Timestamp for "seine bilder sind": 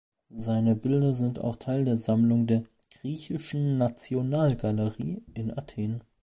0.33-1.37